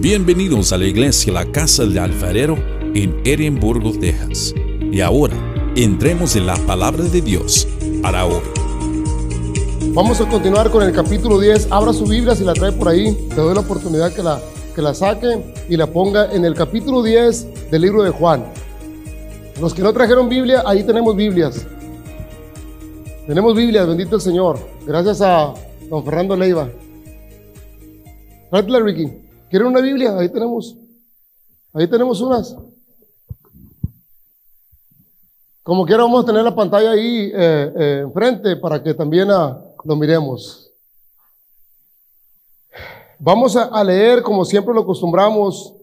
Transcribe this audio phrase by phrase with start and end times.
[0.00, 2.56] Bienvenidos a la iglesia La Casa del Alfarero
[2.94, 4.54] en Edimburgo, Texas.
[4.92, 5.34] Y ahora,
[5.74, 7.66] entremos en la palabra de Dios
[8.02, 8.42] para hoy.
[9.94, 11.68] Vamos a continuar con el capítulo 10.
[11.70, 13.14] Abra su Biblia si la trae por ahí.
[13.30, 14.38] Te doy la oportunidad que la,
[14.74, 18.44] que la saque y la ponga en el capítulo 10 del libro de Juan.
[19.60, 21.66] Los que no trajeron Biblia, ahí tenemos Biblias.
[23.26, 24.58] Tenemos Biblias, bendito el Señor.
[24.86, 25.54] Gracias a
[25.88, 26.68] don Fernando Leiva.
[28.52, 29.25] Ricky.
[29.56, 30.18] ¿Quieren una Biblia?
[30.18, 30.76] Ahí tenemos.
[31.72, 32.54] Ahí tenemos unas.
[35.62, 39.58] Como quiera, vamos a tener la pantalla ahí eh, eh, enfrente para que también ah,
[39.82, 40.70] lo miremos.
[43.18, 45.74] Vamos a, a leer, como siempre lo acostumbramos,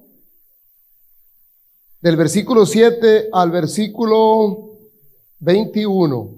[2.00, 4.70] del versículo 7 al versículo
[5.40, 6.30] 21.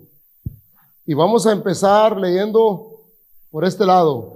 [1.06, 3.10] Y vamos a empezar leyendo
[3.52, 4.35] por este lado.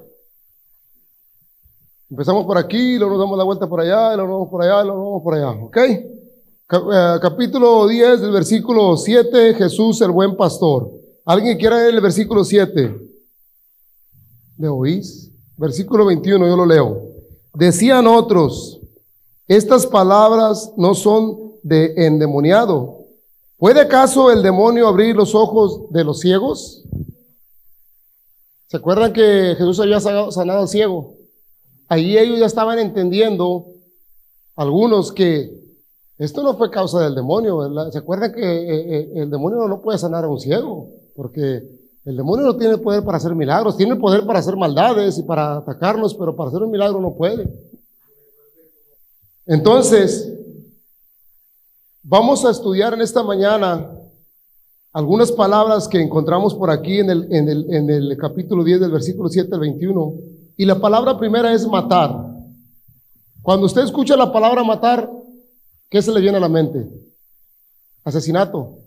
[2.10, 4.84] Empezamos por aquí, luego nos damos la vuelta por allá, luego nos vamos por allá,
[4.84, 5.50] luego nos vamos por allá.
[5.52, 5.78] ¿Ok?
[5.78, 10.90] Eh, capítulo 10 del versículo 7, Jesús el buen pastor.
[11.24, 12.96] ¿Alguien quiera leer el versículo 7?
[14.58, 15.32] ¿Me oís?
[15.56, 17.00] Versículo 21, yo lo leo.
[17.54, 18.80] Decían otros,
[19.48, 23.06] estas palabras no son de endemoniado.
[23.56, 26.84] ¿Puede acaso el demonio abrir los ojos de los ciegos?
[28.66, 31.19] ¿Se acuerdan que Jesús había sanado al ciego?
[31.90, 33.66] Ahí ellos ya estaban entendiendo,
[34.56, 35.60] algunos, que
[36.20, 37.92] esto no fue causa del demonio.
[37.92, 40.88] ¿Se acuerdan que eh, eh, el demonio no puede sanar a un ciego?
[41.16, 41.64] Porque
[42.06, 45.58] el demonio no tiene poder para hacer milagros, tiene poder para hacer maldades y para
[45.58, 47.50] atacarnos, pero para hacer un milagro no puede.
[49.48, 50.32] Entonces,
[52.04, 53.90] vamos a estudiar en esta mañana
[54.94, 58.92] algunas palabras que encontramos por aquí en el, en el, en el capítulo 10 del
[58.92, 60.39] versículo 7 al 21.
[60.60, 62.14] Y la palabra primera es matar.
[63.42, 65.10] Cuando usted escucha la palabra matar,
[65.90, 66.86] ¿qué se le viene a la mente?
[68.04, 68.78] Asesinato.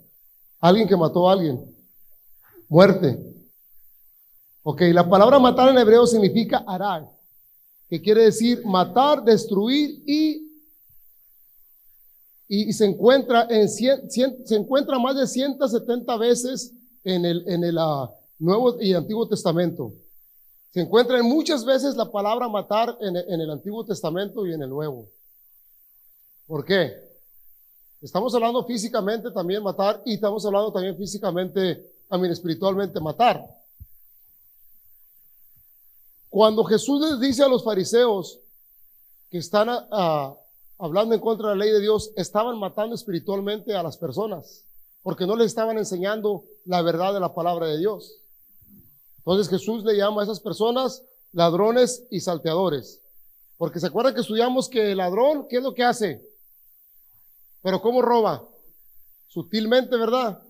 [0.59, 1.65] Alguien que mató a alguien.
[2.69, 3.17] Muerte.
[4.61, 7.09] Ok, la palabra matar en hebreo significa arar,
[7.89, 10.43] que quiere decir matar, destruir y
[12.47, 16.71] y, se encuentra en cien- cien- se encuentra más de 170 veces
[17.03, 19.91] en el, en el ah, Nuevo y Antiguo Testamento.
[20.73, 24.69] Se encuentra en muchas veces la palabra matar en, el- Antiguo Testamento y en el
[24.69, 25.07] Nuevo.
[26.47, 26.97] ¿Por qué?
[28.01, 33.47] Estamos hablando físicamente también matar y estamos hablando también físicamente, mí espiritualmente matar.
[36.27, 38.39] Cuando Jesús les dice a los fariseos
[39.29, 39.69] que están
[40.79, 44.65] hablando en contra de la ley de Dios, estaban matando espiritualmente a las personas,
[45.03, 48.22] porque no les estaban enseñando la verdad de la palabra de Dios.
[49.25, 53.01] Entonces Jesús le llama a esas personas ladrones y salteadores.
[53.57, 56.21] Porque se acuerdan que estudiamos que el ladrón, ¿qué es lo que hace?
[57.61, 58.43] Pero ¿cómo roba?
[59.27, 60.43] Sutilmente, ¿verdad?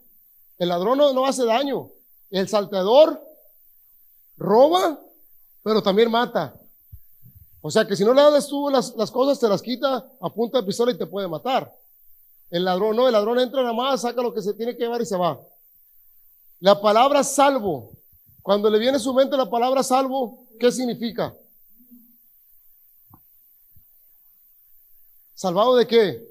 [0.57, 1.91] El ladrón no, no hace daño.
[2.31, 3.21] El salteador
[4.37, 4.99] roba,
[5.61, 6.59] pero también mata.
[7.61, 10.29] O sea que si no le das tú las, las cosas, te las quita a
[10.33, 11.71] punta de pistola y te puede matar.
[12.49, 15.01] El ladrón no, el ladrón entra nada más, saca lo que se tiene que llevar
[15.01, 15.39] y se va.
[16.59, 17.91] La palabra salvo,
[18.43, 21.33] cuando le viene a su mente la palabra salvo, ¿qué significa?
[25.33, 26.27] ¿Salvado de qué?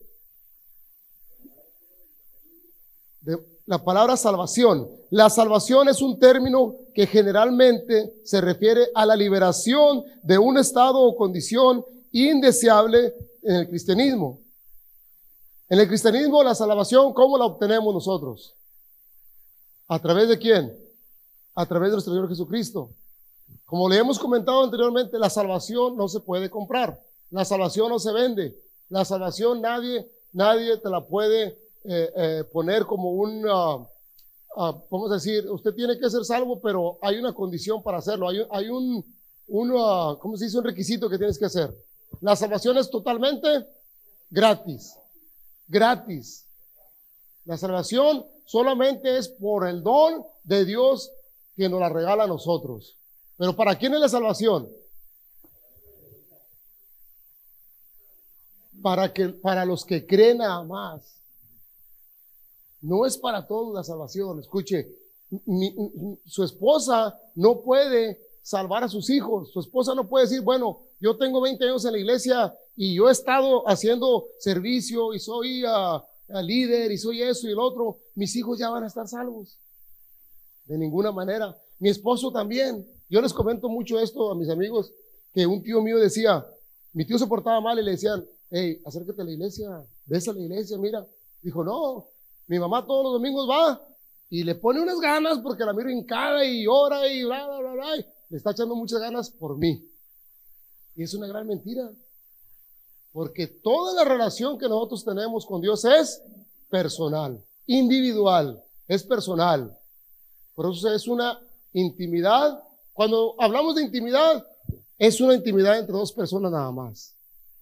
[3.22, 4.88] De la palabra salvación.
[5.10, 11.00] La salvación es un término que generalmente se refiere a la liberación de un estado
[11.00, 14.42] o condición indeseable en el cristianismo.
[15.70, 18.54] En el cristianismo, la salvación, ¿cómo la obtenemos nosotros?
[19.88, 20.81] ¿A través de quién?
[21.54, 22.90] A través de nuestro Señor Jesucristo.
[23.66, 27.00] Como le hemos comentado anteriormente, la salvación no se puede comprar.
[27.30, 28.56] La salvación no se vende.
[28.88, 33.78] La salvación nadie, nadie te la puede eh, eh, poner como un, ah,
[34.56, 38.28] ah, vamos a decir, usted tiene que ser salvo, pero hay una condición para hacerlo.
[38.28, 39.04] Hay, hay un,
[39.48, 40.58] un ah, ¿cómo se dice?
[40.58, 41.74] Un requisito que tienes que hacer.
[42.20, 43.66] La salvación es totalmente
[44.30, 44.96] gratis.
[45.66, 46.46] Gratis.
[47.44, 51.10] La salvación solamente es por el don de Dios
[51.62, 52.96] que nos la regala a nosotros.
[53.36, 54.68] Pero ¿para quién es la salvación?
[58.82, 61.20] Para, que, para los que creen nada más.
[62.80, 64.40] No es para todos la salvación.
[64.40, 64.88] Escuche,
[65.46, 65.74] mi-
[66.26, 69.52] su esposa no puede salvar a sus hijos.
[69.52, 73.08] Su esposa no puede decir, bueno, yo tengo 20 años en la iglesia y yo
[73.08, 76.02] he estado haciendo servicio y soy ah,
[76.42, 77.98] líder y soy eso y el otro.
[78.16, 79.58] Mis hijos ya van a estar salvos.
[80.64, 81.56] De ninguna manera.
[81.78, 82.86] Mi esposo también.
[83.08, 84.92] Yo les comento mucho esto a mis amigos,
[85.34, 86.46] que un tío mío decía,
[86.92, 90.32] Mi tío se portaba mal y le decían, hey, acércate a la iglesia, ves a
[90.32, 91.06] la iglesia, mira.
[91.40, 92.06] Dijo, no,
[92.46, 93.80] mi mamá todos los domingos va
[94.28, 97.72] y le pone unas ganas porque la miro hincada y ora y bla, bla, bla,
[97.72, 97.96] bla.
[98.28, 99.86] Le está echando muchas ganas por mí.
[100.94, 101.90] Y es una gran mentira.
[103.12, 106.22] Porque toda la relación que nosotros tenemos con Dios es
[106.70, 109.78] personal, individual, es personal.
[110.54, 111.40] Por eso es una
[111.72, 112.62] intimidad.
[112.92, 114.46] Cuando hablamos de intimidad,
[114.98, 117.14] es una intimidad entre dos personas nada más.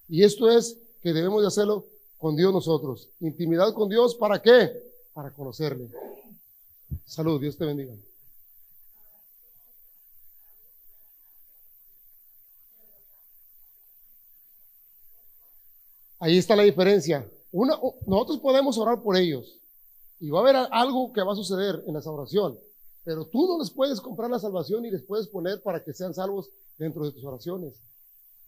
[0.08, 1.87] Y esto es que debemos de hacerlo
[2.19, 3.08] con Dios nosotros.
[3.20, 4.70] Intimidad con Dios, ¿para qué?
[5.14, 5.88] Para conocerle.
[7.06, 7.94] Salud, Dios te bendiga.
[16.19, 17.26] Ahí está la diferencia.
[17.50, 19.58] Una, nosotros podemos orar por ellos
[20.20, 22.58] y va a haber algo que va a suceder en esa oración,
[23.05, 26.14] pero tú no les puedes comprar la salvación y les puedes poner para que sean
[26.14, 27.81] salvos dentro de tus oraciones.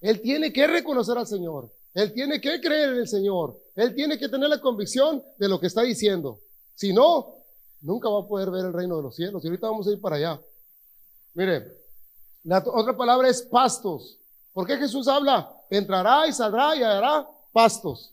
[0.01, 4.19] Él tiene que reconocer al Señor, él tiene que creer en el Señor, él tiene
[4.19, 6.41] que tener la convicción de lo que está diciendo.
[6.75, 7.37] Si no,
[7.83, 9.45] nunca va a poder ver el reino de los cielos.
[9.45, 10.41] Y ahorita vamos a ir para allá.
[11.35, 11.77] Mire,
[12.45, 14.19] la otra palabra es pastos.
[14.53, 15.55] ¿Por qué Jesús habla?
[15.71, 18.13] Entrará y saldrá y hará pastos.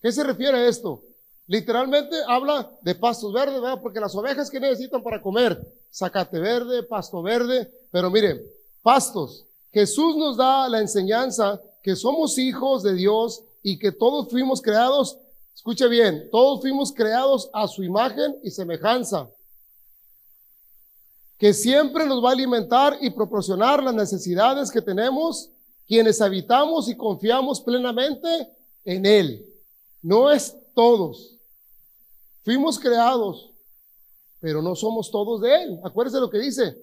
[0.00, 1.02] ¿Qué se refiere a esto?
[1.46, 3.80] Literalmente habla de pastos verdes, ¿verdad?
[3.80, 8.42] Porque las ovejas que necesitan para comer, zacate verde, pasto verde, pero miren,
[8.82, 9.44] pastos.
[9.72, 15.18] Jesús nos da la enseñanza que somos hijos de Dios y que todos fuimos creados,
[15.54, 19.28] escuche bien, todos fuimos creados a su imagen y semejanza,
[21.38, 25.50] que siempre nos va a alimentar y proporcionar las necesidades que tenemos
[25.86, 28.48] quienes habitamos y confiamos plenamente
[28.84, 29.46] en Él.
[30.02, 31.35] No es todos.
[32.46, 33.50] Fuimos creados,
[34.38, 35.80] pero no somos todos de Él.
[35.82, 36.76] Acuérdese lo que dice.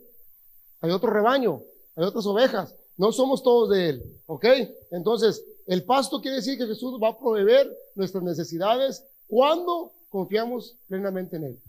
[0.82, 1.64] Hay otro rebaño,
[1.96, 2.76] hay otras ovejas.
[2.98, 4.22] No somos todos de Él.
[4.26, 4.44] ¿Ok?
[4.92, 11.38] Entonces, el pasto quiere decir que Jesús va a proveer nuestras necesidades cuando confiamos plenamente
[11.38, 11.64] en Él.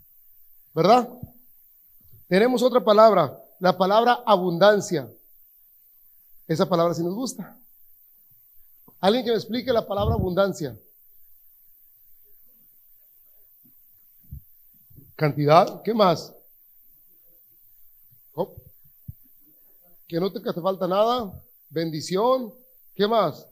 [0.73, 1.07] ¿Verdad?
[2.27, 5.09] Tenemos otra palabra, la palabra abundancia.
[6.49, 7.57] Esa palabra sí nos gusta.
[8.99, 10.77] Alguien que me explique la palabra abundancia.
[15.15, 16.33] Cantidad, ¿qué más?
[20.07, 21.41] Que no te, te falta nada.
[21.69, 22.53] Bendición,
[22.93, 23.47] ¿qué más?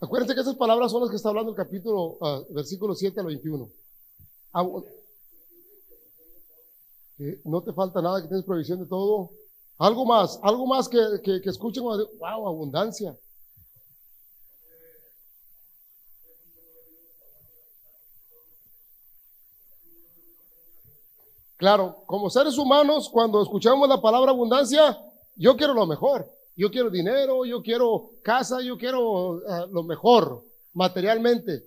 [0.00, 3.26] Acuérdense que esas palabras son las que está hablando el capítulo, uh, versículo 7 al
[3.26, 3.70] 21.
[7.16, 9.30] que no te falta nada, que tienes provisión de todo.
[9.78, 13.18] Algo más, algo más que, que, escuchen, wow, abundancia.
[21.56, 24.98] Claro, como seres humanos, cuando escuchamos la palabra abundancia,
[25.36, 26.28] yo quiero lo mejor.
[26.56, 31.64] Yo quiero dinero, yo quiero casa, yo quiero ah, lo mejor materialmente.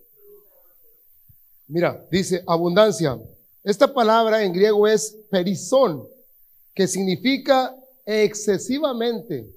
[1.67, 3.19] Mira, dice abundancia.
[3.63, 6.07] Esta palabra en griego es perizón,
[6.73, 7.75] que significa
[8.05, 9.53] excesivamente,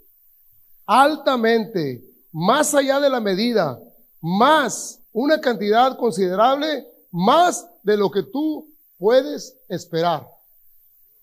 [0.85, 3.81] altamente, más allá de la medida,
[4.21, 8.70] más una cantidad considerable, más de lo que tú
[9.01, 10.29] puedes esperar.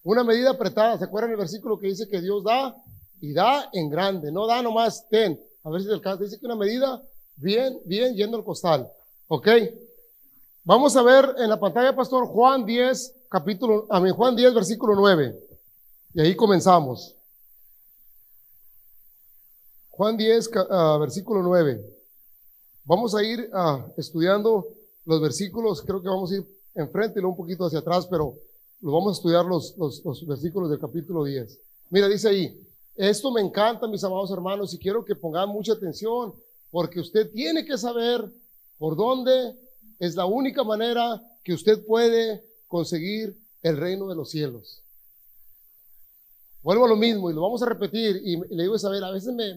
[0.03, 2.75] Una medida apretada, ¿se acuerdan el versículo que dice que Dios da
[3.21, 6.45] y da en grande, no da nomás ten, a ver si te alcanza, dice que
[6.45, 7.01] una medida
[7.35, 8.91] bien, bien yendo al costal,
[9.27, 9.47] ¿ok?
[10.63, 14.95] Vamos a ver en la pantalla, pastor, Juan 10, capítulo, a mí, Juan 10, versículo
[14.95, 15.39] 9.
[16.13, 17.15] Y ahí comenzamos.
[19.91, 21.81] Juan 10, ah, versículo 9.
[22.83, 24.65] Vamos a ir uh, estudiando
[25.05, 28.35] los versículos, creo que vamos a ir enfrente y luego un poquito hacia atrás, pero
[28.81, 31.59] lo vamos a estudiar los, los, los versículos del capítulo 10.
[31.89, 36.33] Mira, dice ahí, esto me encanta, mis amados hermanos, y quiero que pongan mucha atención,
[36.71, 38.23] porque usted tiene que saber
[38.77, 39.55] por dónde
[39.99, 44.83] es la única manera que usted puede conseguir el reino de los cielos.
[46.61, 48.21] Vuelvo a lo mismo y lo vamos a repetir.
[48.23, 49.55] Y le digo Isabel, a veces me,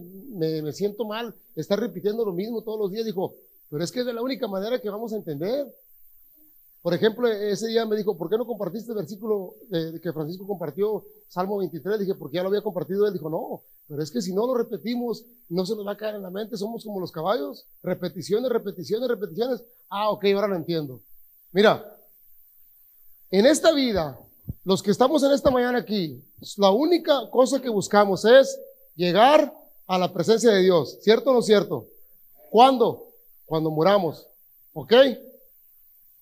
[0.63, 3.05] me, siento mal estar repitiendo lo mismo todos los días.
[3.05, 3.35] Dijo,
[3.69, 5.67] pero es que es de la única manera que vamos a entender.
[6.83, 9.55] Por ejemplo, ese día me dijo, ¿por qué no compartiste el versículo
[10.03, 12.01] que Francisco compartió, Salmo 23?
[12.01, 13.13] Dije, porque ya lo había compartido él.
[13.13, 16.15] Dijo, no, pero es que si no lo repetimos, no se nos va a caer
[16.15, 16.57] en la mente.
[16.57, 17.67] Somos como los caballos.
[17.83, 19.63] Repeticiones, repeticiones, repeticiones.
[19.91, 21.03] Ah, ok, ahora lo entiendo.
[21.53, 21.85] Mira,
[23.31, 24.19] en esta vida,
[24.65, 26.25] los que estamos en esta mañana aquí,
[26.57, 28.59] la única cosa que buscamos es
[28.97, 29.55] llegar
[29.87, 30.99] a la presencia de Dios.
[31.03, 31.89] ¿Cierto o no cierto?
[32.51, 33.09] ¿Cuándo?
[33.45, 34.27] Cuando muramos.
[34.73, 34.95] ¿Ok?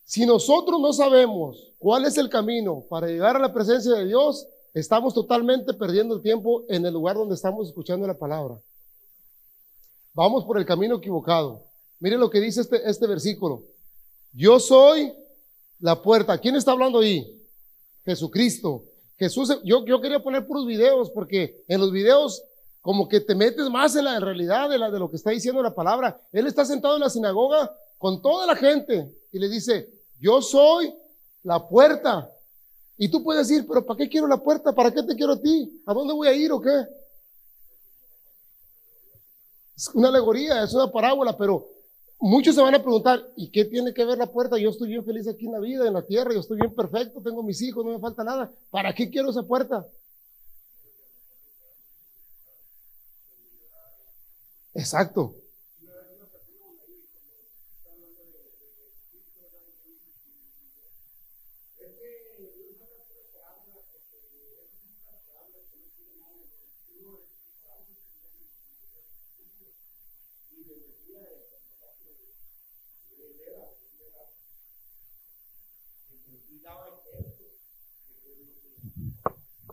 [0.08, 4.48] Si nosotros no sabemos cuál es el camino para llegar a la presencia de Dios,
[4.72, 8.58] estamos totalmente perdiendo el tiempo en el lugar donde estamos escuchando la palabra.
[10.14, 11.62] vamos por el camino equivocado.
[12.00, 13.64] Miren lo que dice este, este versículo.
[14.32, 15.12] Yo soy
[15.78, 16.38] la puerta.
[16.38, 17.38] ¿Quién está hablando ahí?
[18.06, 18.86] Jesucristo.
[19.18, 22.42] Jesús, yo, yo quería poner puros videos porque en los videos
[22.80, 25.74] como que te metes más en la realidad de, de lo que está diciendo la
[25.74, 26.18] palabra.
[26.32, 30.94] Él está sentado en la sinagoga con toda la gente y le dice, yo soy
[31.42, 32.30] la puerta.
[32.96, 34.72] Y tú puedes decir, pero ¿para qué quiero la puerta?
[34.72, 35.82] ¿Para qué te quiero a ti?
[35.86, 36.86] ¿A dónde voy a ir o qué?
[39.76, 41.64] Es una alegoría, es una parábola, pero
[42.18, 44.58] muchos se van a preguntar, ¿y qué tiene que ver la puerta?
[44.58, 47.22] Yo estoy bien feliz aquí en la vida, en la tierra, yo estoy bien perfecto,
[47.22, 48.50] tengo mis hijos, no me falta nada.
[48.70, 49.86] ¿Para qué quiero esa puerta?
[54.74, 55.36] Exacto.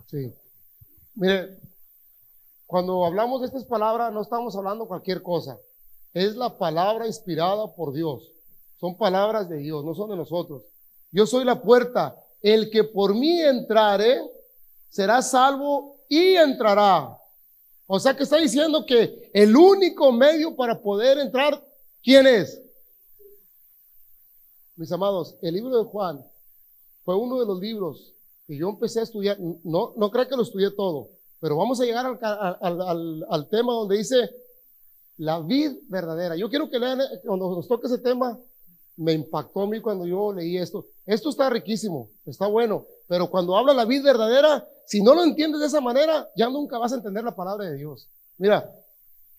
[0.07, 0.33] Sí.
[1.15, 1.57] Mire,
[2.65, 5.59] cuando hablamos de estas palabras, no estamos hablando cualquier cosa.
[6.13, 8.31] Es la palabra inspirada por Dios.
[8.79, 10.63] Son palabras de Dios, no son de nosotros.
[11.11, 12.15] Yo soy la puerta.
[12.41, 14.21] El que por mí entrare
[14.89, 17.17] será salvo y entrará.
[17.87, 21.63] O sea que está diciendo que el único medio para poder entrar,
[22.03, 22.61] ¿quién es?
[24.75, 26.25] Mis amados, el libro de Juan
[27.03, 28.14] fue uno de los libros
[28.47, 31.09] que yo empecé a estudiar, no, no creo que lo estudié todo,
[31.39, 34.29] pero vamos a llegar al, al, tema donde dice
[35.17, 36.35] la vid verdadera.
[36.35, 38.39] Yo quiero que lean, cuando nos toque ese tema,
[38.97, 40.85] me impactó a mí cuando yo leí esto.
[41.05, 45.61] Esto está riquísimo, está bueno, pero cuando habla la vid verdadera, si no lo entiendes
[45.61, 48.07] de esa manera, ya nunca vas a entender la palabra de Dios.
[48.37, 48.69] Mira,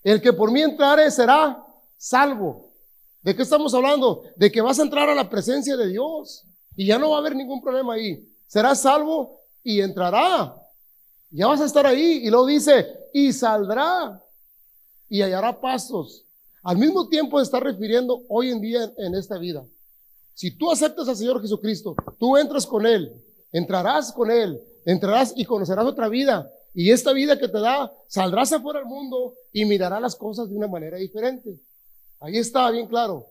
[0.03, 1.65] el que por mí entrare será
[1.97, 2.73] salvo.
[3.23, 4.23] ¿De qué estamos hablando?
[4.37, 6.45] De que vas a entrar a la presencia de Dios
[6.77, 10.55] y ya no va a haber ningún problema ahí será salvo y entrará.
[11.31, 12.21] Ya vas a estar ahí.
[12.25, 14.23] Y luego dice, y saldrá
[15.09, 16.25] y hallará pasos.
[16.63, 19.65] Al mismo tiempo está refiriendo hoy en día en esta vida.
[20.35, 23.13] Si tú aceptas al Señor Jesucristo, tú entras con Él,
[23.53, 26.51] entrarás con Él, entrarás y conocerás otra vida.
[26.75, 30.57] Y esta vida que te da, saldrás afuera al mundo y mirarás las cosas de
[30.57, 31.59] una manera diferente.
[32.21, 33.27] Ahí está, bien claro.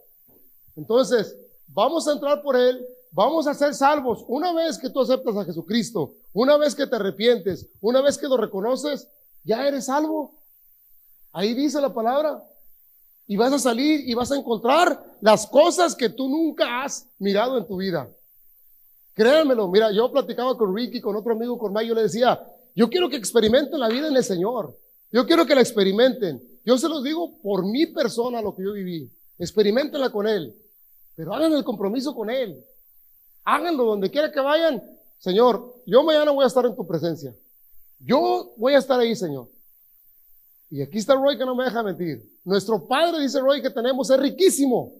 [0.75, 2.83] Entonces, vamos a entrar por Él,
[3.15, 6.97] Vamos a ser salvos una vez que tú aceptas a Jesucristo, una vez que te
[6.97, 9.07] arrepientes, una vez que lo reconoces,
[9.45, 10.35] ya eres salvo.
[11.31, 12.43] Ahí dice la palabra.
[13.25, 17.57] Y vas a salir y vas a encontrar las cosas que tú nunca has mirado
[17.57, 18.09] en tu vida.
[19.13, 22.45] Créanmelo, mira, yo platicaba con Ricky, con otro amigo, con Mike, yo le decía,
[22.75, 24.77] yo quiero que experimenten la vida en el Señor.
[25.13, 26.43] Yo quiero que la experimenten.
[26.65, 29.09] Yo se los digo por mi persona, lo que yo viví.
[29.39, 30.53] Experimentenla con Él.
[31.15, 32.61] Pero hagan el compromiso con Él.
[33.45, 34.83] Háganlo donde quiera que vayan.
[35.19, 37.33] Señor, yo mañana voy a estar en tu presencia.
[37.99, 39.47] Yo voy a estar ahí, Señor.
[40.69, 42.27] Y aquí está Roy que no me deja mentir.
[42.43, 44.93] Nuestro Padre, dice Roy, que tenemos es riquísimo.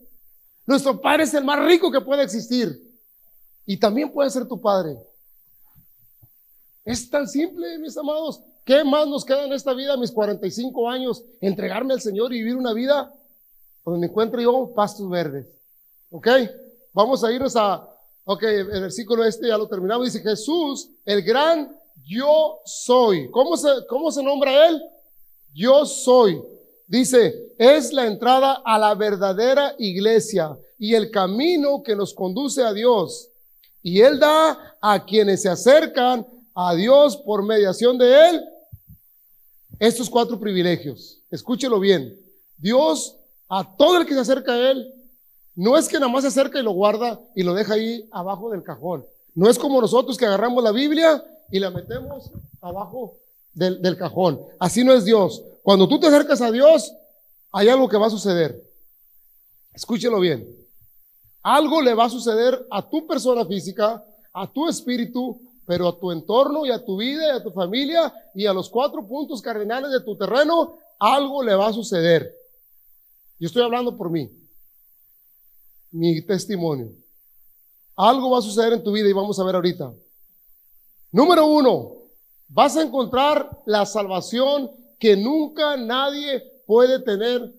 [0.65, 2.81] Nuestro Padre es el más rico que puede existir.
[3.65, 4.97] Y también puede ser tu Padre.
[6.83, 8.41] Es tan simple, mis amados.
[8.63, 11.23] ¿Qué más nos queda en esta vida, mis 45 años?
[11.41, 13.11] Entregarme al Señor y vivir una vida
[13.83, 15.47] donde encuentre yo pastos verdes.
[16.11, 16.27] ¿Ok?
[16.93, 17.94] Vamos a irnos a
[18.27, 20.11] Ok, el versículo este ya lo terminamos.
[20.11, 21.71] Dice Jesús, el gran
[22.03, 23.29] yo soy.
[23.29, 24.81] ¿Cómo se, cómo se nombra él?
[25.53, 26.41] Yo soy.
[26.87, 32.73] Dice, es la entrada a la verdadera iglesia y el camino que nos conduce a
[32.73, 33.29] Dios.
[33.83, 38.43] Y él da a quienes se acercan a Dios por mediación de él
[39.77, 41.19] estos cuatro privilegios.
[41.29, 42.19] Escúchelo bien.
[42.57, 43.17] Dios
[43.47, 44.94] a todo el que se acerca a él
[45.55, 48.51] no es que nada más se acerca y lo guarda y lo deja ahí abajo
[48.51, 49.05] del cajón.
[49.33, 52.29] No es como nosotros que agarramos la Biblia y la metemos
[52.61, 53.17] abajo
[53.53, 54.41] del, cajón.
[54.59, 55.41] Así no es Dios.
[55.63, 56.93] Cuando tú te acercas a Dios,
[57.53, 58.61] hay algo que va a suceder.
[59.73, 60.45] Escúchelo bien.
[61.41, 66.11] Algo le va a suceder a tu persona física, a tu espíritu, pero a tu
[66.11, 69.91] entorno y a tu vida y a tu familia y a los cuatro puntos cardinales
[69.91, 72.33] de tu terreno, algo le va a suceder.
[73.39, 74.29] Yo estoy hablando por mí
[75.95, 76.91] mi testimonio.
[77.95, 79.93] Algo va a suceder en tu vida y vamos a ver ahorita.
[81.11, 81.93] Número uno,
[82.49, 87.53] vas a encontrar la salvación que nunca nadie puede tener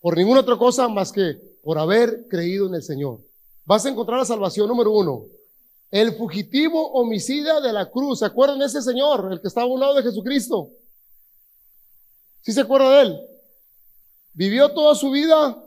[0.00, 3.20] por ninguna otra cosa más que por haber creído en el Señor.
[3.66, 5.26] Vas a encontrar la salvación número uno.
[5.90, 8.20] El fugitivo homicida de la cruz.
[8.20, 10.70] ¿Se acuerdan de ese Señor, el que estaba a un lado de Jesucristo?
[12.40, 13.20] ¿Sí se acuerda de él?
[14.32, 15.62] Vivió toda su vida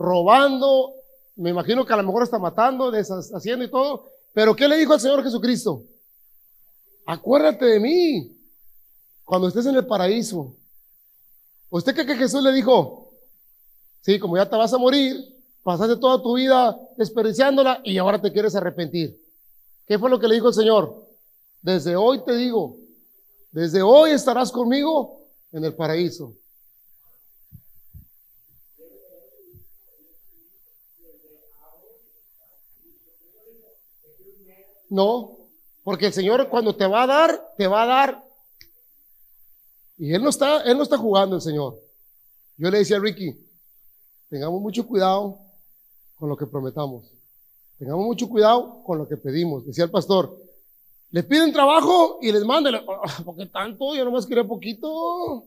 [0.00, 0.94] robando,
[1.36, 4.10] me imagino que a lo mejor está matando, deshaciendo y todo.
[4.32, 5.84] Pero ¿qué le dijo al Señor Jesucristo?
[7.06, 8.36] Acuérdate de mí
[9.24, 10.56] cuando estés en el paraíso.
[11.68, 13.12] ¿Usted cree que Jesús le dijo?
[14.00, 15.16] Sí, como ya te vas a morir,
[15.62, 19.20] pasaste toda tu vida desperdiciándola y ahora te quieres arrepentir.
[19.86, 21.06] ¿Qué fue lo que le dijo el Señor?
[21.60, 22.78] Desde hoy te digo,
[23.52, 26.39] desde hoy estarás conmigo en el paraíso.
[34.90, 35.38] No,
[35.84, 38.24] porque el Señor cuando te va a dar, te va a dar.
[39.96, 41.80] Y Él no está, Él no está jugando el Señor.
[42.56, 43.34] Yo le decía a Ricky,
[44.28, 45.38] tengamos mucho cuidado
[46.16, 47.04] con lo que prometamos.
[47.78, 49.64] Tengamos mucho cuidado con lo que pedimos.
[49.64, 50.36] Decía el pastor,
[51.10, 53.94] le piden trabajo y les mandan, ah, ¿por qué tanto?
[53.94, 55.44] Yo nomás quería poquito.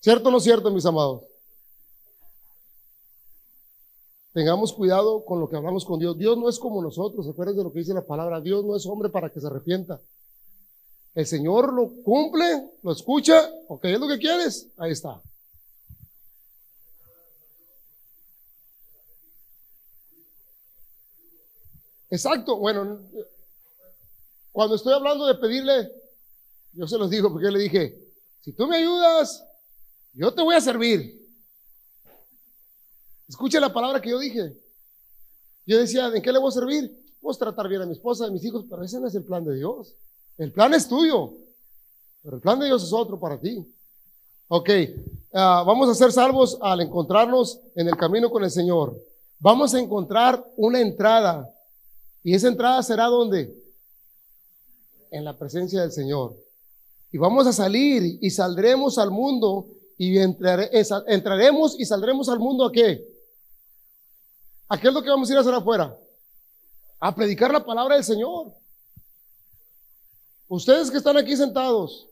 [0.00, 1.22] ¿Cierto o no cierto, mis amados?
[4.34, 6.18] Tengamos cuidado con lo que hablamos con Dios.
[6.18, 8.40] Dios no es como nosotros, acuérdense de lo que dice la palabra.
[8.40, 10.00] Dios no es hombre para que se arrepienta.
[11.14, 15.22] El Señor lo cumple, lo escucha, ok, es lo que quieres, ahí está.
[22.10, 23.02] Exacto, bueno,
[24.50, 25.92] cuando estoy hablando de pedirle,
[26.72, 27.96] yo se los digo porque le dije,
[28.40, 29.46] si tú me ayudas,
[30.12, 31.23] yo te voy a servir.
[33.28, 34.56] Escucha la palabra que yo dije.
[35.66, 37.04] Yo decía, ¿en qué le voy a servir?
[37.20, 39.44] Pues tratar bien a mi esposa, a mis hijos, pero ese no es el plan
[39.44, 39.94] de Dios.
[40.36, 41.32] El plan es tuyo,
[42.22, 43.66] pero el plan de Dios es otro para ti.
[44.48, 44.68] Ok,
[45.32, 49.00] ah, vamos a ser salvos al encontrarnos en el camino con el Señor.
[49.38, 51.50] Vamos a encontrar una entrada.
[52.22, 53.54] ¿Y esa entrada será donde?
[55.10, 56.36] En la presencia del Señor.
[57.10, 62.72] Y vamos a salir y saldremos al mundo y entraremos y saldremos al mundo a
[62.72, 63.13] qué?
[64.74, 65.96] ¿A qué es lo que vamos a ir a hacer afuera?
[66.98, 68.52] A predicar la palabra del Señor.
[70.48, 72.08] Ustedes que están aquí sentados,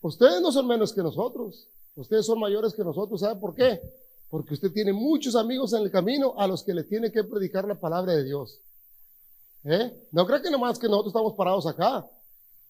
[0.00, 1.66] ustedes no son menos que nosotros.
[1.96, 3.18] Ustedes son mayores que nosotros.
[3.18, 3.80] ¿Sabe por qué?
[4.30, 7.66] Porque usted tiene muchos amigos en el camino a los que le tiene que predicar
[7.66, 8.60] la palabra de Dios.
[9.64, 10.06] ¿Eh?
[10.12, 12.08] No creo que nomás que nosotros estamos parados acá.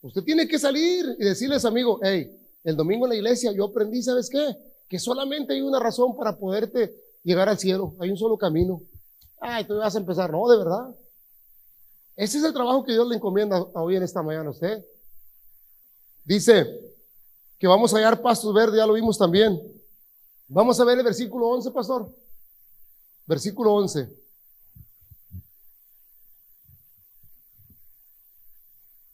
[0.01, 4.03] Usted tiene que salir y decirles, amigo, hey, el domingo en la iglesia yo aprendí,
[4.03, 4.57] ¿sabes qué?
[4.88, 7.94] Que solamente hay una razón para poderte llegar al cielo.
[8.00, 8.83] Hay un solo camino.
[9.40, 10.31] Ay, tú vas a empezar.
[10.31, 10.94] No, de verdad.
[12.16, 14.85] Ese es el trabajo que Dios le encomienda hoy en esta mañana a usted.
[16.24, 16.66] Dice
[17.59, 19.61] que vamos a hallar pastos verdes, ya lo vimos también.
[20.48, 22.12] Vamos a ver el versículo 11, pastor.
[23.26, 24.09] Versículo 11.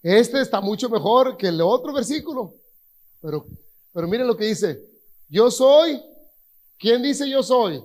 [0.03, 2.55] Este está mucho mejor que el otro versículo.
[3.21, 3.47] Pero,
[3.93, 4.83] pero miren lo que dice.
[5.29, 6.03] Yo soy,
[6.79, 7.83] ¿quién dice yo soy?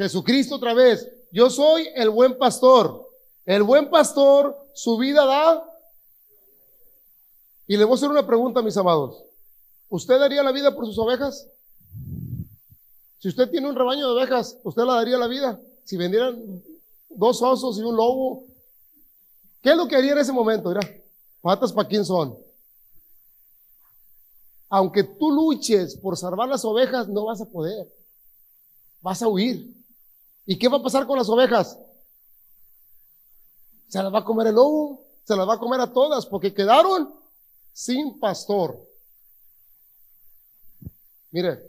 [0.00, 1.08] Jesucristo otra vez.
[1.30, 3.06] Yo soy el buen pastor.
[3.44, 5.64] El buen pastor su vida da.
[7.66, 9.22] Y le voy a hacer una pregunta, mis amados.
[9.88, 11.46] ¿Usted daría la vida por sus ovejas?
[13.18, 15.60] Si usted tiene un rebaño de ovejas, ¿usted la daría la vida?
[15.84, 16.62] Si vendieran
[17.10, 18.44] dos osos y un lobo,
[19.62, 20.70] ¿qué es lo que haría en ese momento?
[20.70, 20.80] Mira,
[21.42, 22.36] patas para quién son
[24.70, 27.92] aunque tú luches por salvar las ovejas, no vas a poder.
[29.00, 29.79] Vas a huir.
[30.50, 31.78] ¿Y qué va a pasar con las ovejas?
[33.86, 36.52] Se las va a comer el lobo, se las va a comer a todas, porque
[36.52, 37.14] quedaron
[37.72, 38.76] sin pastor.
[41.30, 41.62] Mire,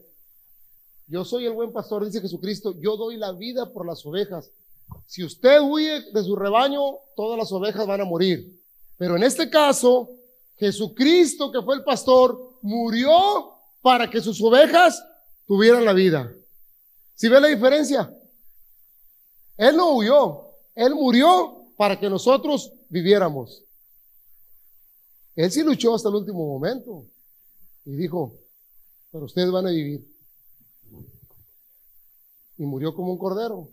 [1.06, 4.50] yo soy el buen pastor, dice Jesucristo, yo doy la vida por las ovejas.
[5.06, 6.82] Si usted huye de su rebaño,
[7.16, 8.60] todas las ovejas van a morir.
[8.98, 10.10] Pero en este caso,
[10.56, 15.06] Jesucristo, que fue el pastor, murió para que sus ovejas
[15.46, 16.34] tuvieran la vida.
[17.14, 18.12] ¿Si ve la diferencia?
[19.62, 23.64] Él no huyó, Él murió para que nosotros viviéramos.
[25.36, 27.06] Él sí luchó hasta el último momento
[27.86, 28.34] y dijo,
[29.12, 30.04] pero ustedes van a vivir.
[32.58, 33.70] Y murió como un cordero.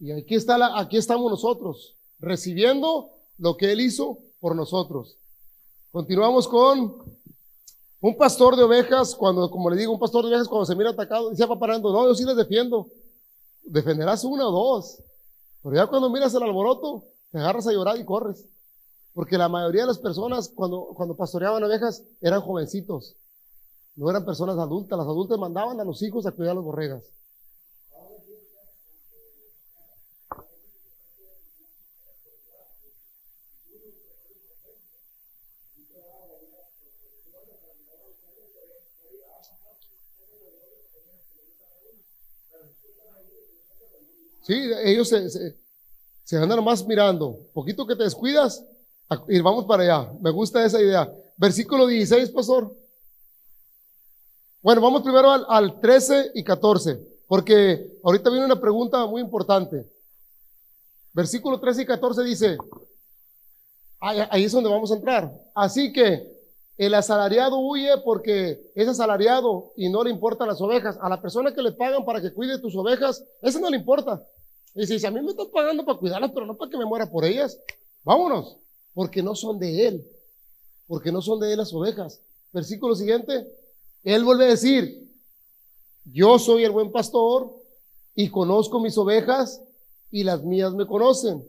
[0.00, 5.18] Y aquí, está la, aquí estamos nosotros, recibiendo lo que Él hizo por nosotros.
[5.92, 6.96] Continuamos con
[8.00, 10.92] un pastor de ovejas, cuando, como le digo, un pastor de ovejas cuando se mira
[10.92, 12.88] atacado, se va parando, no, yo sí les defiendo.
[13.64, 15.02] Defenderás una o dos.
[15.66, 18.46] Pero ya cuando miras el alboroto, te agarras a llorar y corres.
[19.12, 23.16] Porque la mayoría de las personas cuando, cuando pastoreaban ovejas eran jovencitos.
[23.96, 24.96] No eran personas adultas.
[24.96, 27.02] Las adultas mandaban a los hijos a cuidar las borregas.
[44.46, 44.54] Sí,
[44.84, 45.28] ellos se,
[46.22, 47.36] se, andan más mirando.
[47.52, 48.64] Poquito que te descuidas
[49.26, 50.12] y vamos para allá.
[50.20, 51.12] Me gusta esa idea.
[51.36, 52.72] Versículo 16, pastor.
[54.62, 59.84] Bueno, vamos primero al, al 13 y 14, porque ahorita viene una pregunta muy importante.
[61.12, 62.56] Versículo 13 y 14 dice,
[63.98, 65.28] ahí, es donde vamos a entrar.
[65.56, 66.35] Así que
[66.76, 70.98] el asalariado huye porque es asalariado y no le importan las ovejas.
[71.00, 74.22] A la persona que le pagan para que cuide tus ovejas, eso no le importa.
[74.74, 77.10] Y dice, a mí me están pagando para cuidarlas, pero no para que me muera
[77.10, 77.58] por ellas.
[78.04, 78.58] Vámonos,
[78.92, 80.06] porque no son de él,
[80.86, 82.20] porque no son de él las ovejas.
[82.52, 83.46] Versículo siguiente,
[84.04, 85.10] él vuelve a decir,
[86.04, 87.54] yo soy el buen pastor
[88.14, 89.62] y conozco mis ovejas
[90.10, 91.42] y las mías me conocen.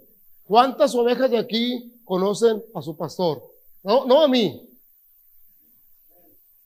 [0.45, 3.43] ¿Cuántas ovejas de aquí conocen a su pastor?
[3.83, 4.66] No, no a mí,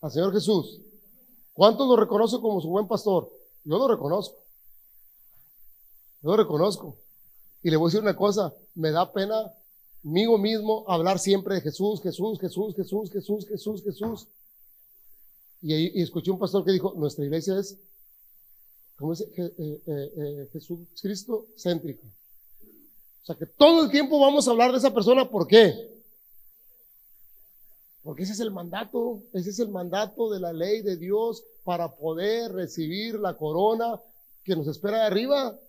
[0.01, 0.81] al Señor Jesús.
[1.53, 3.31] ¿Cuántos lo reconocen como su buen pastor?
[3.63, 4.35] Yo lo reconozco.
[6.21, 6.97] Yo lo reconozco.
[7.63, 9.53] Y le voy a decir una cosa, me da pena
[10.03, 14.27] mío mismo hablar siempre de Jesús, Jesús, Jesús, Jesús, Jesús, Jesús, Jesús.
[15.61, 17.77] Y, y escuché un pastor que dijo, nuestra iglesia es,
[18.95, 19.21] ¿cómo es?
[19.21, 22.07] Eh, eh, eh, Jesús Cristo céntrico.
[22.07, 26.00] O sea que todo el tiempo vamos a hablar de esa persona, ¿por qué?
[28.03, 31.95] Porque ese es el mandato, ese es el mandato de la ley de Dios para
[31.95, 33.99] poder recibir la corona
[34.43, 35.59] que nos espera de arriba.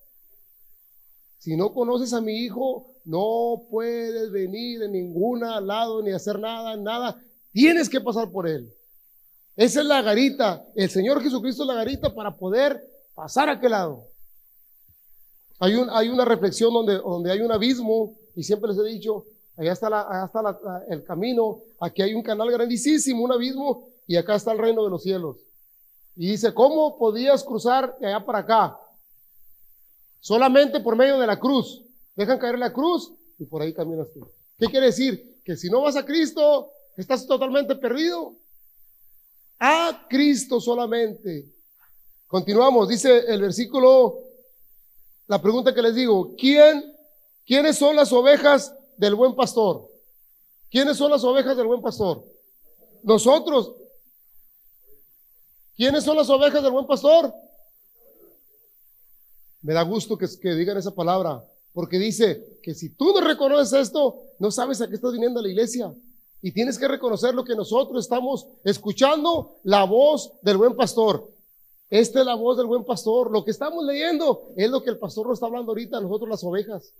[1.39, 6.77] Si no conoces a mi hijo, no puedes venir en ningún lado ni hacer nada,
[6.77, 7.21] nada.
[7.53, 8.73] Tienes que pasar por él.
[9.57, 10.65] Esa es la garita.
[10.75, 12.83] El Señor Jesucristo es la garita para poder
[13.15, 14.07] pasar a aquel lado.
[15.59, 19.27] Hay, un, hay una reflexión donde, donde hay un abismo, y siempre les he dicho,
[19.57, 24.35] allá está, la, está el camino, aquí hay un canal grandísimo, un abismo, y acá
[24.35, 25.37] está el reino de los cielos.
[26.17, 28.79] Y dice, ¿cómo podías cruzar de allá para acá?
[30.21, 31.83] Solamente por medio de la cruz.
[32.15, 34.29] Dejan caer la cruz y por ahí caminas tú.
[34.59, 35.41] ¿Qué quiere decir?
[35.45, 38.35] Que si no vas a Cristo, estás totalmente perdido.
[39.59, 41.47] A Cristo solamente.
[42.27, 44.19] Continuamos, dice el versículo,
[45.27, 46.95] la pregunta que les digo, ¿quién,
[47.45, 49.91] quiénes son las ovejas del buen pastor?
[50.71, 52.25] ¿Quiénes son las ovejas del buen pastor?
[53.03, 53.73] Nosotros.
[55.77, 57.35] ¿Quiénes son las ovejas del buen pastor?
[59.61, 64.21] Me da gusto que, digan esa palabra, porque dice que si tú no reconoces esto,
[64.39, 65.93] no sabes a qué estás viniendo a la iglesia.
[66.41, 71.29] Y tienes que reconocer lo que nosotros estamos escuchando, la voz del buen pastor.
[71.91, 73.33] Esta es la voz del buen pastor.
[73.33, 76.45] Lo que estamos leyendo es lo que el pastor nos está hablando ahorita, nosotros las
[76.45, 76.93] ovejas.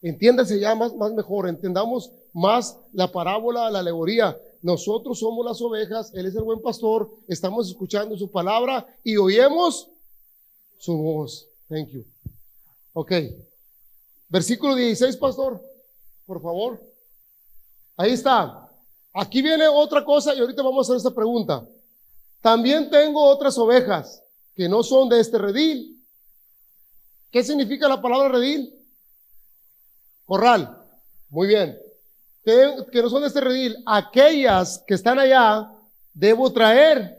[0.00, 4.38] Entiéndase ya más, más mejor, entendamos más la parábola, la alegoría.
[4.62, 9.88] Nosotros somos las ovejas, Él es el buen pastor, estamos escuchando su palabra y oímos
[10.78, 11.48] su voz.
[11.68, 12.04] Thank you.
[12.92, 13.12] Ok.
[14.28, 15.60] Versículo 16, pastor,
[16.26, 16.80] por favor.
[17.96, 18.70] Ahí está.
[19.12, 21.66] Aquí viene otra cosa y ahorita vamos a hacer esta pregunta.
[22.40, 24.22] También tengo otras ovejas
[24.54, 26.00] que no son de este redil.
[27.30, 28.77] ¿Qué significa la palabra redil?
[30.28, 30.84] Corral.
[31.30, 31.78] Muy bien.
[32.44, 33.76] Que, no son de este redil.
[33.86, 35.72] Aquellas que están allá,
[36.12, 37.16] debo traer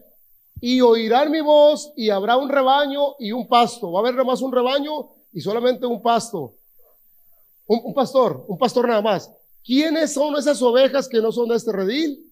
[0.62, 3.92] y oirán mi voz y habrá un rebaño y un pasto.
[3.92, 6.54] Va a haber más un rebaño y solamente un pasto.
[7.66, 9.32] Un, pastor, un pastor nada más.
[9.64, 12.32] ¿Quiénes son esas ovejas que no son de este redil?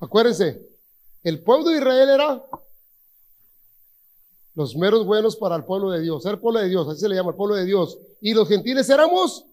[0.00, 0.60] Acuérdense,
[1.22, 2.44] el pueblo de Israel era
[4.54, 7.16] los meros buenos para el pueblo de Dios, el pueblo de Dios, así se le
[7.16, 7.98] llama el pueblo de Dios.
[8.20, 9.44] Y los gentiles éramos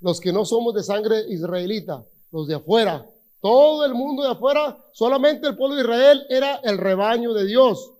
[0.00, 3.06] los que no somos de sangre israelita, los de afuera,
[3.40, 7.90] todo el mundo de afuera, solamente el pueblo de Israel era el rebaño de Dios.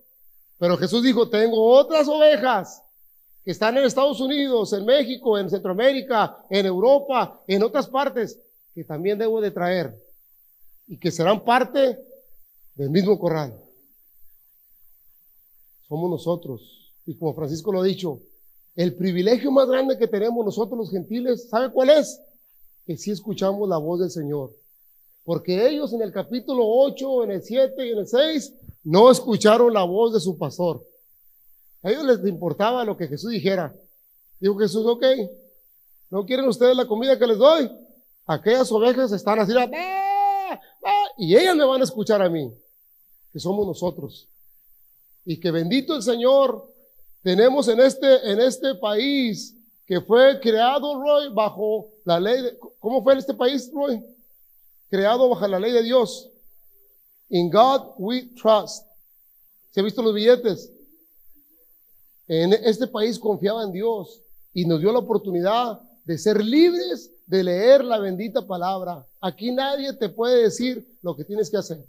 [0.58, 2.82] Pero Jesús dijo, tengo otras ovejas
[3.44, 8.38] que están en Estados Unidos, en México, en Centroamérica, en Europa, en otras partes,
[8.74, 9.94] que también debo de traer
[10.86, 11.98] y que serán parte
[12.74, 13.63] del mismo corral.
[15.88, 16.92] Somos nosotros.
[17.06, 18.20] Y como Francisco lo ha dicho,
[18.74, 22.20] el privilegio más grande que tenemos nosotros los gentiles, ¿sabe cuál es?
[22.86, 24.52] Que si escuchamos la voz del Señor.
[25.24, 29.72] Porque ellos en el capítulo 8, en el 7 y en el 6 no escucharon
[29.72, 30.84] la voz de su pastor.
[31.82, 33.74] A ellos les importaba lo que Jesús dijera.
[34.40, 35.04] Dijo Jesús, ok,
[36.10, 37.70] ¿no quieren ustedes la comida que les doy?
[38.26, 39.52] Aquellas ovejas están así,
[41.16, 42.52] y ellas me van a escuchar a mí,
[43.32, 44.28] que somos nosotros.
[45.24, 46.66] Y que bendito el Señor,
[47.22, 49.56] tenemos en este, en este país
[49.86, 54.02] que fue creado, Roy, bajo la ley de, ¿cómo fue en este país, Roy?
[54.94, 56.30] creado bajo la ley de Dios.
[57.30, 58.86] In God we trust.
[59.72, 60.70] ¿Se ha visto los billetes?
[62.28, 67.42] En este país confiaba en Dios y nos dio la oportunidad de ser libres de
[67.42, 69.04] leer la bendita palabra.
[69.20, 71.84] Aquí nadie te puede decir lo que tienes que hacer.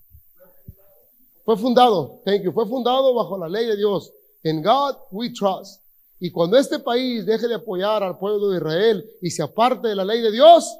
[1.45, 4.11] Fue fundado, thank you, fue fundado bajo la ley de Dios.
[4.43, 5.83] En God we trust.
[6.19, 9.95] Y cuando este país deje de apoyar al pueblo de Israel y se aparte de
[9.95, 10.75] la ley de Dios,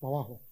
[0.00, 0.45] abajo.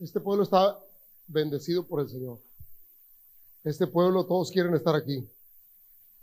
[0.00, 0.78] Este pueblo está
[1.26, 2.38] bendecido por el Señor.
[3.64, 5.28] Este pueblo, todos quieren estar aquí.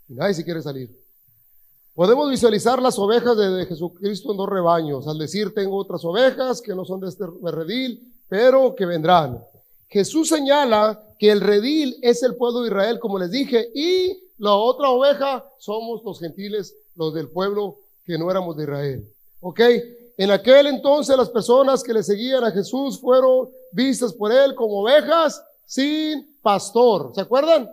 [0.08, 0.90] Y nadie se quiere salir.
[1.94, 6.74] Podemos visualizar las ovejas de, Jesucristo en dos rebaños, al decir tengo otras ovejas que
[6.74, 9.44] no son de este redil, pero que vendrán.
[9.88, 14.54] Jesús señala que el redil es el pueblo de Israel, como les dije, y la
[14.54, 19.08] otra oveja somos los gentiles, los del pueblo que no éramos de Israel.
[19.40, 19.60] ¿Ok?
[20.18, 24.80] En aquel entonces las personas que le seguían a Jesús fueron vistas por él como
[24.80, 27.12] ovejas sin pastor.
[27.14, 27.70] ¿Se acuerdan?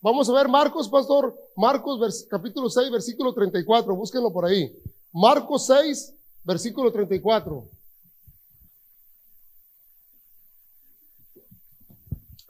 [0.00, 1.36] Vamos a ver Marcos, pastor.
[1.56, 3.96] Marcos capítulo 6, versículo 34.
[3.96, 4.72] Búsquenlo por ahí.
[5.12, 7.64] Marcos 6, versículo 34.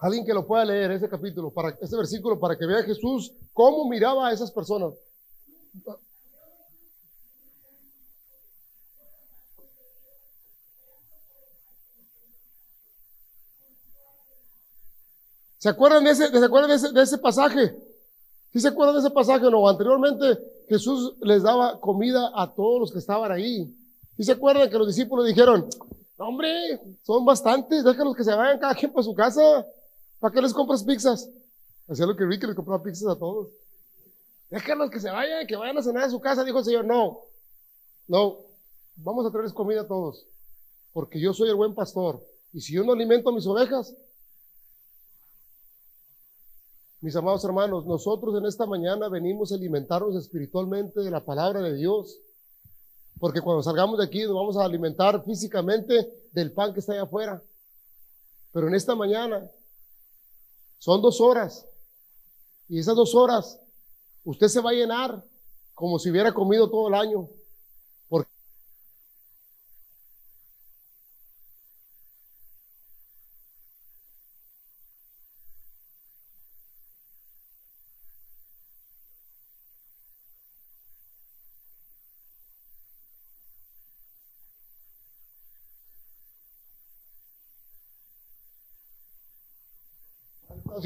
[0.00, 3.88] Alguien que lo pueda leer ese capítulo, para, ese versículo, para que vea Jesús cómo
[3.88, 4.92] miraba a esas personas.
[15.58, 17.76] ¿Se acuerdan de ese, ¿se acuerdan de ese, pasaje?
[18.52, 19.50] ¿Sí se acuerdan de ese pasaje?
[19.50, 23.74] No, anteriormente Jesús les daba comida a todos los que estaban ahí.
[24.16, 25.68] ¿Sí se acuerdan que los discípulos dijeron,
[26.16, 29.66] hombre, son bastantes, déjalos que se vayan cada quien para su casa.
[30.20, 31.28] ¿Para qué les compras pizzas?
[31.88, 33.48] Hacía lo que que les compraba pizzas a todos.
[34.50, 36.84] Déjalos que se vayan, que vayan a cenar a su casa, dijo el Señor.
[36.84, 37.20] No,
[38.06, 38.38] no,
[38.96, 40.24] vamos a traerles comida a todos,
[40.92, 42.24] porque yo soy el buen pastor.
[42.52, 43.94] Y si yo no alimento a mis ovejas,
[47.00, 51.74] mis amados hermanos, nosotros en esta mañana venimos a alimentarnos espiritualmente de la palabra de
[51.74, 52.18] Dios.
[53.20, 57.02] Porque cuando salgamos de aquí nos vamos a alimentar físicamente del pan que está allá
[57.02, 57.42] afuera.
[58.52, 59.48] Pero en esta mañana
[60.78, 61.66] son dos horas.
[62.68, 63.60] Y esas dos horas
[64.24, 65.24] usted se va a llenar
[65.74, 67.28] como si hubiera comido todo el año.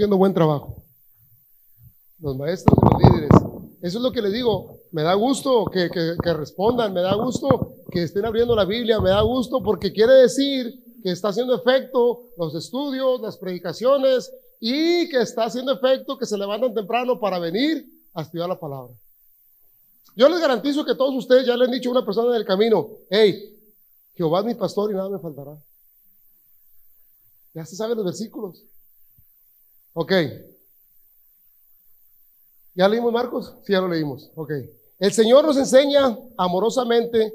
[0.03, 0.83] Haciendo buen trabajo.
[2.19, 3.31] Los maestros los líderes.
[3.83, 4.81] Eso es lo que les digo.
[4.91, 9.11] Me da gusto que, que, respondan, me da gusto que estén abriendo la Biblia, me
[9.11, 15.21] da gusto porque quiere decir que está haciendo efecto los estudios, las predicaciones y que
[15.21, 18.93] está haciendo efecto que se levantan temprano para venir a estudiar la palabra.
[20.17, 22.45] Yo les garantizo que todos ustedes ya le han dicho a una persona en el
[22.45, 23.57] camino, hey,
[24.15, 25.57] Jehová es mi pastor y nada me faltará.
[27.55, 28.65] Ya se saben los versículos.
[29.95, 30.13] Ok.
[32.75, 33.55] ¿Ya leímos Marcos?
[33.65, 34.31] Sí, ya lo leímos.
[34.35, 34.53] Ok.
[34.99, 37.35] El Señor nos enseña amorosamente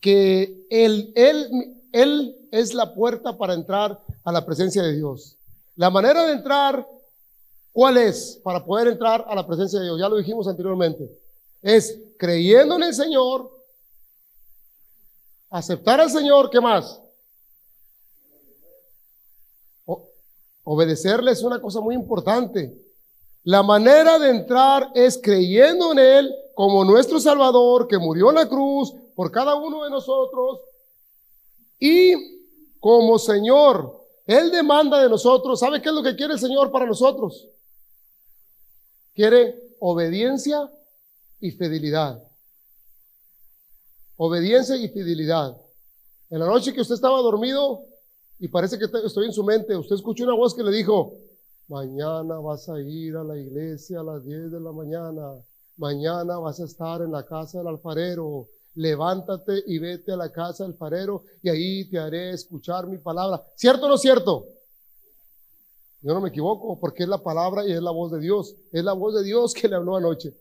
[0.00, 5.36] que él, él, él es la puerta para entrar a la presencia de Dios.
[5.76, 6.86] La manera de entrar,
[7.72, 8.40] ¿cuál es?
[8.42, 11.10] Para poder entrar a la presencia de Dios, ya lo dijimos anteriormente,
[11.62, 13.50] es creyendo en el Señor,
[15.50, 17.00] aceptar al Señor, ¿qué más?
[20.70, 22.78] Obedecerle es una cosa muy importante.
[23.44, 28.46] La manera de entrar es creyendo en Él como nuestro Salvador que murió en la
[28.46, 30.60] cruz por cada uno de nosotros
[31.78, 32.12] y
[32.80, 33.98] como Señor.
[34.26, 37.48] Él demanda de nosotros, ¿sabe qué es lo que quiere el Señor para nosotros?
[39.14, 40.70] Quiere obediencia
[41.40, 42.22] y fidelidad.
[44.16, 45.56] Obediencia y fidelidad.
[46.28, 47.87] En la noche que usted estaba dormido,
[48.38, 49.76] y parece que estoy en su mente.
[49.76, 51.14] Usted escuchó una voz que le dijo,
[51.68, 55.34] mañana vas a ir a la iglesia a las 10 de la mañana,
[55.76, 60.64] mañana vas a estar en la casa del alfarero, levántate y vete a la casa
[60.64, 63.42] del alfarero y ahí te haré escuchar mi palabra.
[63.56, 64.46] ¿Cierto o no cierto?
[66.00, 68.54] Yo no me equivoco porque es la palabra y es la voz de Dios.
[68.70, 70.32] Es la voz de Dios que le habló anoche.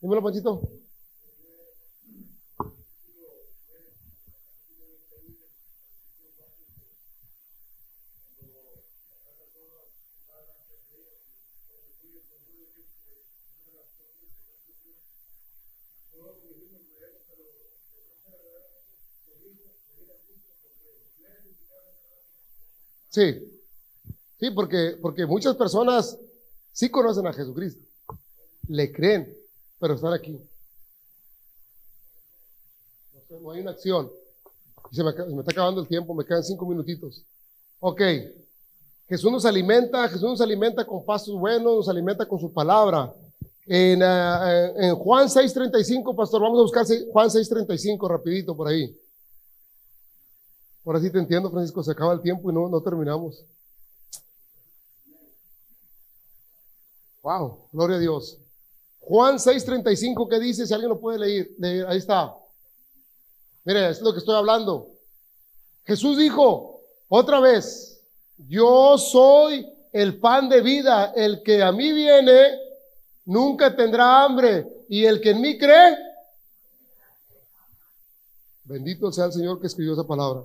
[0.00, 0.60] Dímelo, Panchito.
[23.16, 23.32] Sí,
[24.38, 26.18] sí, porque, porque muchas personas
[26.70, 27.82] sí conocen a Jesucristo,
[28.68, 29.34] le creen,
[29.80, 30.38] pero están aquí.
[33.30, 34.10] No hay una acción.
[34.92, 37.24] Se me, está acabando el tiempo, me quedan cinco minutitos.
[37.80, 38.02] Ok,
[39.08, 43.14] Jesús nos alimenta, Jesús nos alimenta con pasos buenos, nos alimenta con su palabra.
[43.64, 48.94] En, uh, en Juan 6.35, pastor, vamos a buscar Juan 6.35 rapidito por ahí.
[50.86, 53.44] Ahora sí te entiendo, Francisco, se acaba el tiempo y no, no terminamos.
[57.22, 58.38] Wow, gloria a Dios.
[59.00, 60.64] Juan 6:35, ¿qué dice?
[60.64, 62.32] Si alguien lo puede leer, leer, ahí está.
[63.64, 64.92] Mire, es lo que estoy hablando.
[65.84, 68.00] Jesús dijo, otra vez,
[68.36, 72.60] yo soy el pan de vida, el que a mí viene,
[73.24, 75.96] nunca tendrá hambre, y el que en mí cree,
[78.62, 80.44] bendito sea el Señor que escribió esa palabra.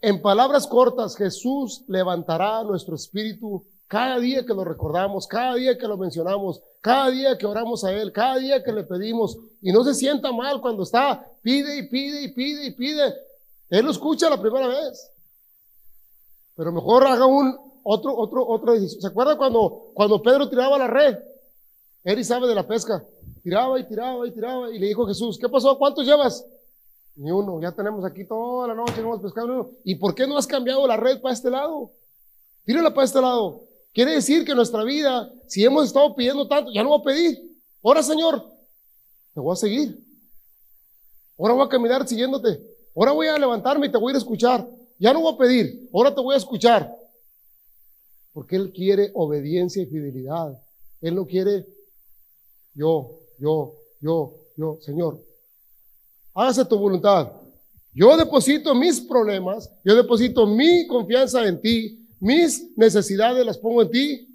[0.00, 5.86] En palabras cortas, Jesús levantará nuestro espíritu cada día que lo recordamos, cada día que
[5.86, 9.36] lo mencionamos, cada día que oramos a Él, cada día que le pedimos.
[9.60, 13.14] Y no se sienta mal cuando está, pide y pide y pide y pide.
[13.68, 15.10] Él lo escucha la primera vez.
[16.56, 21.18] Pero mejor haga un otro, otro, otro ¿Se acuerda cuando, cuando Pedro tiraba la red?
[22.04, 23.04] Él sabe de la pesca.
[23.42, 24.70] Tiraba y tiraba y tiraba.
[24.70, 25.76] Y le dijo Jesús, ¿qué pasó?
[25.76, 26.44] ¿Cuántos llevas?
[27.16, 27.60] Ni uno.
[27.60, 29.70] Ya tenemos aquí toda la noche, no hemos pescado ni uno.
[29.84, 31.92] ¿Y por qué no has cambiado la red para este lado?
[32.64, 33.62] Tírala para este lado.
[33.92, 37.38] Quiere decir que nuestra vida, si hemos estado pidiendo tanto, ya no voy a pedir.
[37.82, 38.44] Ahora, Señor,
[39.34, 39.98] te voy a seguir.
[41.38, 42.60] Ahora voy a caminar siguiéndote.
[42.94, 44.68] Ahora voy a levantarme y te voy a ir a escuchar.
[44.98, 46.94] Ya no voy a pedir, ahora te voy a escuchar.
[48.32, 50.62] Porque Él quiere obediencia y fidelidad.
[51.00, 51.66] Él no quiere
[52.74, 55.24] yo, yo, yo, yo, Señor,
[56.40, 57.32] hágase tu voluntad.
[57.92, 63.90] Yo deposito mis problemas, yo deposito mi confianza en ti, mis necesidades las pongo en
[63.90, 64.28] ti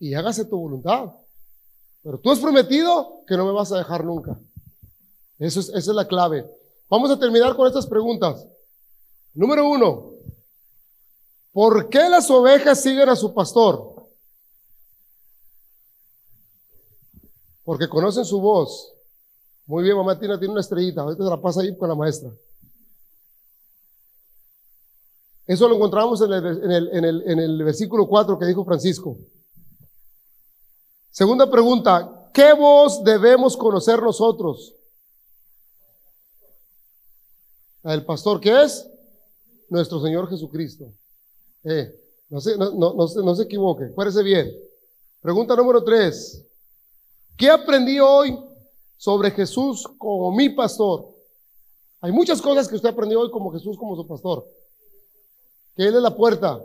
[0.00, 1.12] y hágase tu voluntad.
[2.02, 4.38] Pero tú has prometido que no me vas a dejar nunca.
[5.38, 6.44] Eso es, esa es la clave.
[6.88, 8.44] Vamos a terminar con estas preguntas.
[9.34, 10.12] Número uno,
[11.52, 14.08] ¿por qué las ovejas siguen a su pastor?
[17.64, 18.92] Porque conocen su voz
[19.66, 21.02] muy bien, mamá Tina tiene una estrellita.
[21.02, 22.30] Ahorita se la pasa ahí con la maestra.
[25.46, 29.18] Eso lo encontramos en el, versículo 4 que dijo Francisco.
[31.10, 34.74] Segunda pregunta, ¿qué voz debemos conocer nosotros?
[37.82, 38.88] El pastor, ¿qué es?
[39.68, 40.92] Nuestro Señor Jesucristo.
[41.64, 41.92] Eh,
[42.28, 44.50] no, se, no, se equivoque, parece bien.
[45.20, 46.46] Pregunta número 3.
[47.36, 48.38] ¿Qué aprendí hoy
[49.02, 51.12] sobre Jesús como mi pastor.
[52.02, 54.46] Hay muchas cosas que usted aprendió hoy como Jesús como su pastor.
[55.74, 56.64] Que Él es la puerta.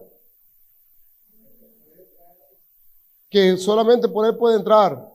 [3.27, 5.11] Que solamente por Él puede entrar.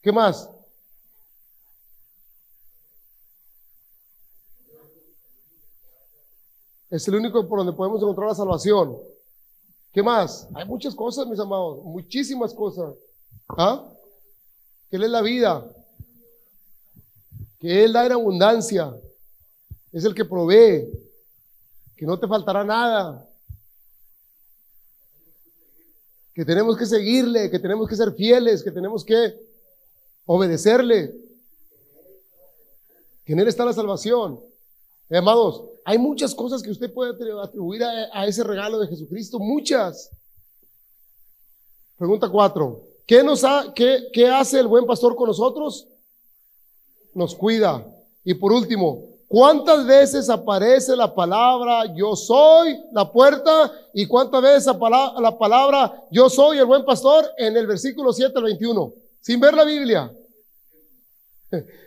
[0.00, 0.48] ¿Qué más?
[6.90, 8.96] Es el único por donde podemos encontrar la salvación.
[9.92, 10.48] ¿Qué más?
[10.54, 12.94] Hay muchas cosas, mis amados, muchísimas cosas.
[13.48, 13.91] ¿Ah?
[14.92, 15.74] Que Él es la vida,
[17.58, 18.94] que Él da en abundancia,
[19.90, 20.86] es el que provee,
[21.96, 23.26] que no te faltará nada,
[26.34, 29.34] que tenemos que seguirle, que tenemos que ser fieles, que tenemos que
[30.26, 31.16] obedecerle,
[33.24, 34.44] que en Él está la salvación.
[35.08, 40.10] Amados, hay muchas cosas que usted puede atribuir a, a ese regalo de Jesucristo, muchas.
[41.96, 42.91] Pregunta cuatro.
[43.06, 45.86] ¿Qué, nos ha, qué, ¿Qué hace el buen pastor con nosotros?
[47.14, 47.84] Nos cuida.
[48.24, 53.72] Y por último, ¿cuántas veces aparece la palabra yo soy la puerta?
[53.92, 58.44] ¿Y cuántas veces la palabra yo soy el buen pastor en el versículo 7 al
[58.44, 58.92] 21?
[59.20, 60.12] Sin ver la Biblia.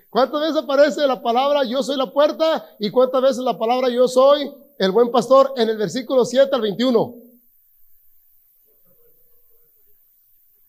[0.09, 2.65] ¿Cuántas veces aparece la palabra yo soy la puerta?
[2.79, 6.61] ¿Y cuántas veces la palabra yo soy el buen pastor en el versículo 7 al
[6.61, 7.24] 21?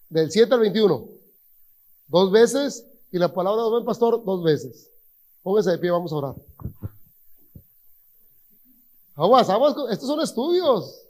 [0.09, 1.09] Del 7 al 21.
[2.09, 2.87] Dos veces.
[3.13, 4.91] Y la palabra del buen pastor, dos veces.
[5.43, 6.35] Póngase de pie, vamos a orar.
[9.15, 11.03] Aguas, aguas, estos son estudios.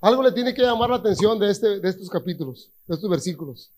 [0.00, 3.70] Algo le tiene que llamar la atención de, este, de estos capítulos, de estos versículos.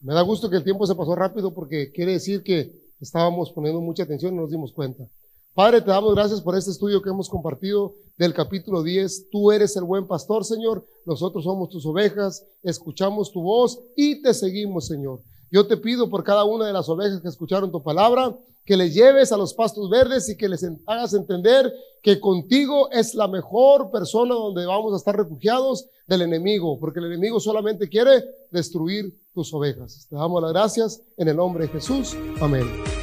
[0.00, 3.80] Me da gusto que el tiempo se pasó rápido porque quiere decir que estábamos poniendo
[3.80, 5.04] mucha atención y no nos dimos cuenta.
[5.58, 9.28] Padre, te damos gracias por este estudio que hemos compartido del capítulo 10.
[9.28, 10.86] Tú eres el buen pastor, Señor.
[11.04, 15.18] Nosotros somos tus ovejas, escuchamos tu voz y te seguimos, Señor.
[15.50, 18.94] Yo te pido por cada una de las ovejas que escucharon tu palabra, que les
[18.94, 23.90] lleves a los pastos verdes y que les hagas entender que contigo es la mejor
[23.90, 29.52] persona donde vamos a estar refugiados del enemigo, porque el enemigo solamente quiere destruir tus
[29.52, 30.06] ovejas.
[30.08, 32.16] Te damos las gracias en el nombre de Jesús.
[32.40, 32.97] Amén.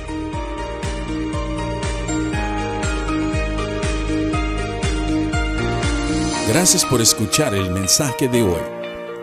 [6.48, 8.62] Gracias por escuchar el mensaje de hoy.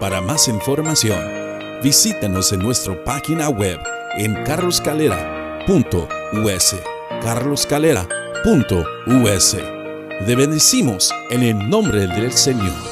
[0.00, 1.20] Para más información,
[1.80, 3.78] visítanos en nuestra página web
[4.18, 6.76] en carloscalera.us.
[7.22, 9.56] carloscalera.us.
[10.26, 12.91] Te bendecimos en el nombre del Señor.